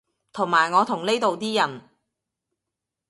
[0.33, 1.81] 同埋我同呢度啲人